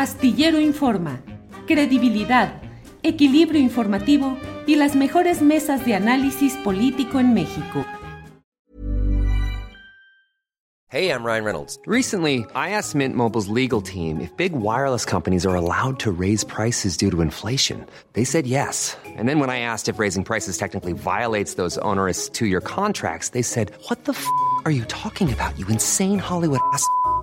[0.00, 1.20] Astillero Informa,
[1.66, 2.62] credibilidad,
[3.02, 7.84] equilibrio informativo y las mejores mesas de análisis político en México.
[10.88, 11.78] Hey, I'm Ryan Reynolds.
[11.86, 16.44] Recently, I asked Mint Mobile's legal team if big wireless companies are allowed to raise
[16.44, 17.84] prices due to inflation.
[18.14, 18.96] They said yes.
[19.04, 23.42] And then when I asked if raising prices technically violates those onerous two-year contracts, they
[23.42, 24.26] said, "What the f***
[24.64, 25.58] are you talking about?
[25.58, 26.86] You insane Hollywood ass."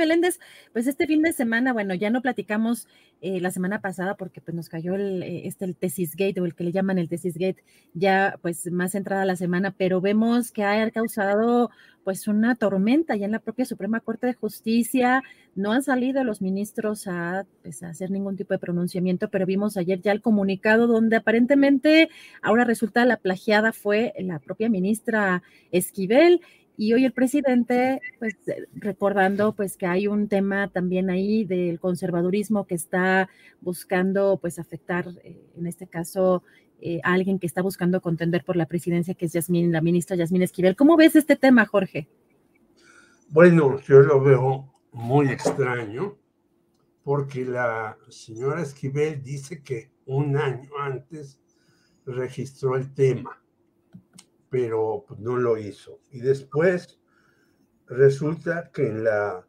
[0.00, 0.40] Meléndez,
[0.72, 2.88] pues este fin de semana, bueno, ya no platicamos
[3.20, 6.46] eh, la semana pasada porque pues nos cayó el, eh, este, el Tesis Gate o
[6.46, 7.62] el que le llaman el Tesis Gate
[7.92, 11.70] ya pues más entrada la semana, pero vemos que ha causado
[12.02, 15.22] pues una tormenta ya en la propia Suprema Corte de Justicia,
[15.54, 19.76] no han salido los ministros a, pues, a hacer ningún tipo de pronunciamiento, pero vimos
[19.76, 22.08] ayer ya el comunicado donde aparentemente
[22.40, 26.40] ahora resulta la plagiada fue la propia ministra Esquivel
[26.80, 28.38] y hoy el presidente, pues
[28.72, 33.28] recordando pues que hay un tema también ahí del conservadurismo que está
[33.60, 36.42] buscando pues afectar, eh, en este caso,
[36.80, 40.16] eh, a alguien que está buscando contender por la presidencia, que es Yasmín, la ministra
[40.16, 40.74] Yasmín Esquivel.
[40.74, 42.08] ¿Cómo ves este tema, Jorge?
[43.28, 46.16] Bueno, yo lo veo muy extraño
[47.02, 51.38] porque la señora Esquivel dice que un año antes
[52.06, 53.38] registró el tema
[54.50, 56.00] pero pues, no lo hizo.
[56.10, 57.00] Y después
[57.86, 59.46] resulta que en la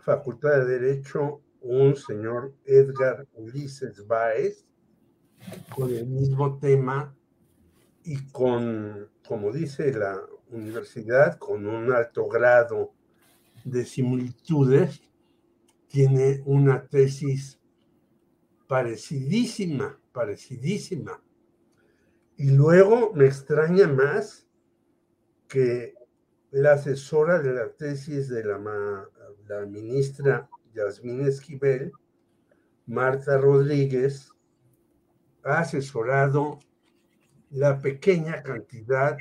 [0.00, 4.64] Facultad de Derecho un señor Edgar Ulises Báez,
[5.74, 7.14] con el mismo tema
[8.02, 10.20] y con, como dice la
[10.50, 12.94] universidad, con un alto grado
[13.64, 15.02] de similitudes,
[15.88, 17.60] tiene una tesis
[18.66, 21.22] parecidísima, parecidísima
[22.38, 24.46] y luego me extraña más
[25.48, 25.94] que
[26.52, 31.90] la asesora de la tesis de la, ministra Yasmín Esquivel,
[32.86, 34.30] Marta Rodríguez,
[35.42, 36.60] ha asesorado
[37.50, 39.18] la pequeña cantidad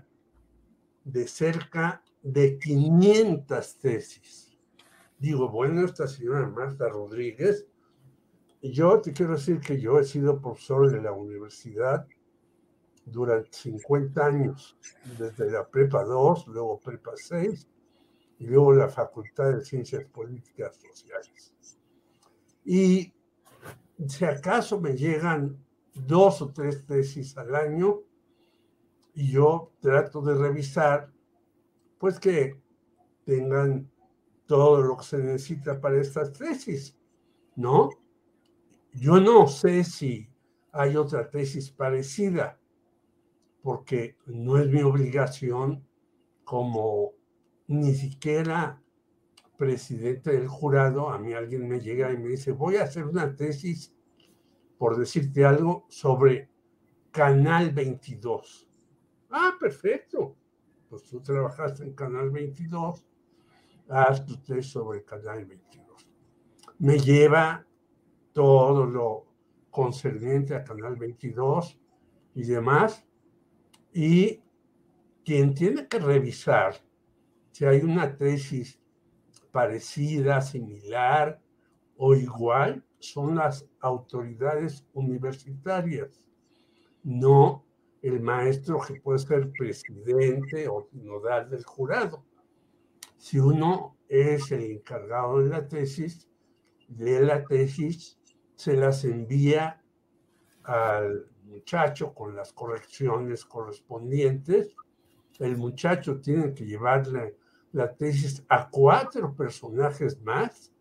[1.03, 4.57] de cerca de 500 tesis.
[5.17, 7.66] Digo, bueno, esta señora Marta Rodríguez,
[8.61, 12.06] yo te quiero decir que yo he sido profesor de la universidad
[13.09, 14.78] durante 50 años,
[15.18, 17.68] desde la prepa 2, luego prepa 6
[18.40, 21.53] y luego la Facultad de Ciencias Políticas Sociales.
[22.66, 23.13] Y
[24.07, 25.57] si acaso me llegan
[25.94, 28.01] dos o tres tesis al año
[29.13, 31.12] y yo trato de revisar,
[31.97, 32.62] pues que
[33.24, 33.89] tengan
[34.45, 36.95] todo lo que se necesita para estas tesis,
[37.56, 37.89] ¿no?
[38.94, 40.29] Yo no sé si
[40.72, 42.59] hay otra tesis parecida,
[43.62, 45.85] porque no es mi obligación
[46.44, 47.13] como
[47.68, 48.81] ni siquiera
[49.57, 53.35] presidente del jurado, a mí alguien me llega y me dice, voy a hacer una
[53.35, 53.94] tesis,
[54.78, 56.50] por decirte algo, sobre
[57.12, 58.69] Canal 22.
[59.31, 60.35] Ah, perfecto.
[60.89, 63.03] Pues tú trabajaste en Canal 22,
[63.89, 66.07] haz tu tesis sobre Canal 22.
[66.79, 67.66] Me lleva
[68.31, 69.25] todo lo
[69.72, 71.79] concerniente a Canal 22
[72.35, 73.06] y demás,
[73.97, 74.43] y
[75.25, 76.75] quien tiene que revisar
[77.51, 78.79] si hay una tesis
[79.51, 81.41] parecida, similar
[81.97, 86.23] o igual son las autoridades universitarias,
[87.01, 87.65] no
[88.03, 92.23] el maestro que puede ser presidente o nodal del jurado.
[93.17, 96.29] Si uno es el encargado de la tesis,
[96.88, 98.19] lee la tesis,
[98.53, 99.81] se las envía
[100.61, 104.75] al muchacho con las correcciones correspondientes.
[105.39, 107.38] El muchacho tiene que llevarle
[107.71, 110.73] la tesis a cuatro personajes más.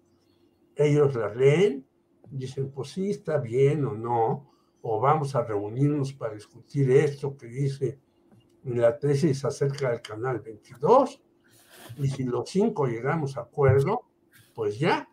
[0.75, 1.87] Ellos la leen,
[2.31, 4.51] dicen, pues sí, está bien o no,
[4.83, 7.99] o vamos a reunirnos para discutir esto que dice
[8.65, 11.23] la tesis acerca del canal 22.
[11.99, 14.03] Y si los cinco llegamos a acuerdo,
[14.55, 15.09] pues ya,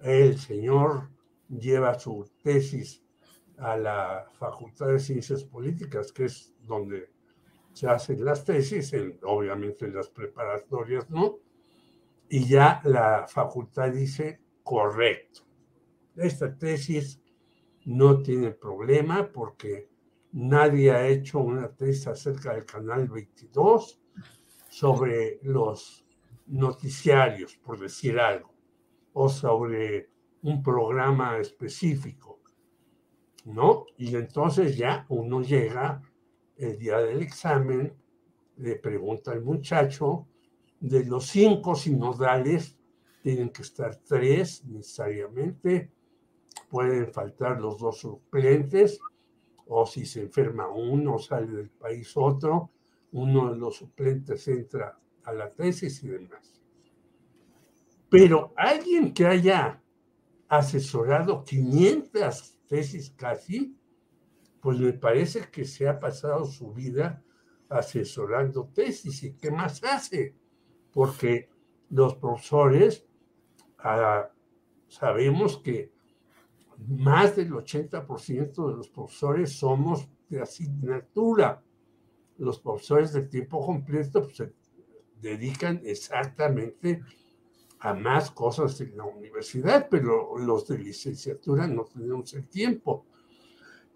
[0.00, 1.10] el señor
[1.48, 3.02] lleva su tesis
[3.62, 7.10] a la Facultad de Ciencias Políticas, que es donde
[7.72, 8.92] se hacen las tesis,
[9.22, 11.38] obviamente las preparatorias, ¿no?
[12.28, 15.42] Y ya la facultad dice, correcto,
[16.16, 17.20] esta tesis
[17.84, 19.88] no tiene problema porque
[20.32, 24.00] nadie ha hecho una tesis acerca del canal 22
[24.68, 26.04] sobre los
[26.46, 28.52] noticiarios, por decir algo,
[29.12, 30.10] o sobre
[30.42, 32.41] un programa específico,
[33.44, 33.86] ¿no?
[33.96, 36.02] Y entonces ya uno llega
[36.56, 37.92] el día del examen,
[38.58, 40.26] le pregunta al muchacho,
[40.80, 42.76] de los cinco sinodales,
[43.22, 45.90] tienen que estar tres necesariamente,
[46.68, 49.00] pueden faltar los dos suplentes,
[49.66, 52.70] o si se enferma uno, sale del país otro,
[53.12, 56.60] uno de los suplentes entra a la tesis y demás.
[58.08, 59.81] Pero alguien que haya
[60.52, 63.74] asesorado 500 tesis casi,
[64.60, 67.24] pues me parece que se ha pasado su vida
[67.70, 69.22] asesorando tesis.
[69.22, 70.36] ¿Y qué más hace?
[70.92, 71.48] Porque
[71.88, 73.06] los profesores
[73.78, 74.30] ah,
[74.88, 75.90] sabemos que
[76.86, 81.62] más del 80% de los profesores somos de asignatura.
[82.36, 84.52] Los profesores de tiempo completo pues, se
[85.18, 87.21] dedican exactamente a
[87.92, 93.06] más cosas en la universidad, pero los de licenciatura no tenemos el tiempo.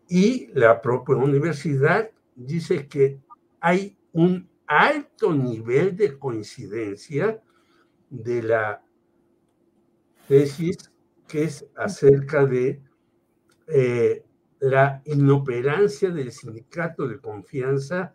[0.08, 3.20] Y la propia universidad dice que
[3.60, 7.40] hay un alto nivel de coincidencia
[8.10, 8.82] de la
[10.26, 10.76] tesis
[11.28, 12.80] que es acerca de
[13.68, 14.24] eh,
[14.60, 18.14] la inoperancia del sindicato de confianza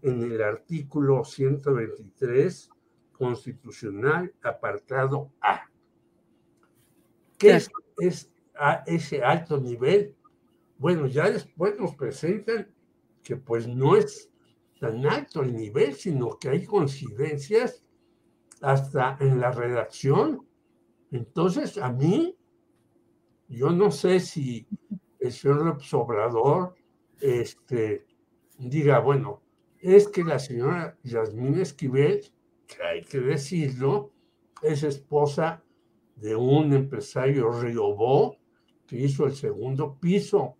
[0.00, 2.71] en el artículo 123
[3.22, 5.70] constitucional, apartado A.
[7.38, 10.16] ¿Qué es, es a ese alto nivel?
[10.76, 12.66] Bueno, ya después nos presentan
[13.22, 14.28] que pues no es
[14.80, 17.84] tan alto el nivel, sino que hay coincidencias
[18.60, 20.44] hasta en la redacción.
[21.12, 22.36] Entonces, a mí
[23.46, 24.66] yo no sé si
[25.20, 26.74] el señor Obrador
[27.20, 28.04] este,
[28.58, 29.42] diga, bueno,
[29.78, 32.22] es que la señora Yasmín Esquivel,
[32.80, 34.12] hay que decirlo,
[34.62, 35.62] es esposa
[36.16, 38.36] de un empresario Riobó
[38.86, 40.56] que hizo el segundo piso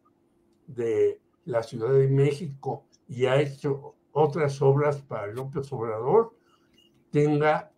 [0.67, 6.37] de la Ciudad de México y ha hecho otras obras para López Obrador,
[7.11, 7.73] tenga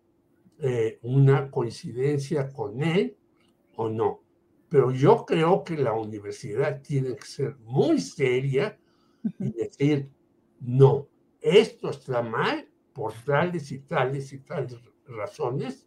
[0.59, 3.17] eh, una coincidencia con él
[3.75, 4.21] o no.
[4.69, 8.77] Pero yo creo que la universidad tiene que ser muy seria
[9.39, 10.09] y decir,
[10.59, 11.07] no,
[11.39, 15.85] esto está mal por tales y tales y tales razones,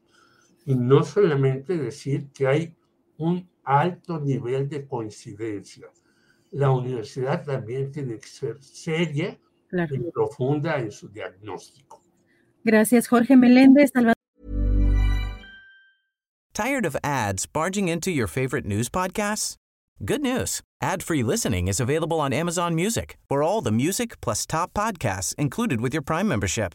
[0.66, 2.76] y no solamente decir que hay
[3.16, 5.86] un alto nivel de coincidencia.
[6.50, 9.38] La universidad también tiene que ser seria
[9.72, 12.02] y profunda en su diagnóstico.
[12.62, 13.90] Gracias, Jorge Meléndez.
[16.52, 19.56] Tired of ads barging into your favorite news podcasts?
[20.04, 20.60] Good news.
[20.82, 25.80] Ad-free listening is available on Amazon Music for all the music plus top podcasts included
[25.80, 26.74] with your Prime membership.